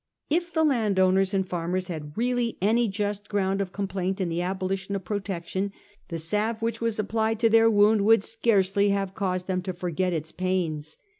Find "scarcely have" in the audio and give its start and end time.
8.23-9.13